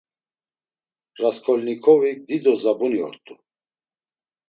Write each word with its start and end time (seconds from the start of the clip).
Rasǩolnikovik 1.21 2.19
dido 2.27 2.53
zabuni 2.61 2.99
ort̆u. 3.07 3.33